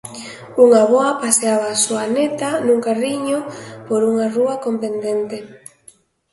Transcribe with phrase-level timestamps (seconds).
[0.63, 3.39] Unha avoa paseaba a súa neta nun carriño
[3.87, 5.37] por unha rúa con pendente.